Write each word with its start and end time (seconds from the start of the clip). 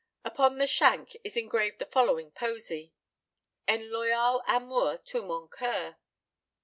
Upon 0.25 0.57
the 0.57 0.65
shank 0.65 1.15
is 1.23 1.37
engraved 1.37 1.77
the 1.77 1.85
following 1.85 2.31
posey 2.31 2.91
"En 3.67 3.83
loial 3.91 4.41
amour 4.47 4.97
tout 4.97 5.27
mon 5.27 5.47
coer." 5.47 5.97